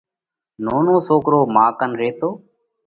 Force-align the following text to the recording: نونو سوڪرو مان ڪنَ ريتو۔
نونو 0.65 0.95
سوڪرو 1.07 1.39
مان 1.53 1.69
ڪنَ 1.79 1.91
ريتو۔ 2.01 2.29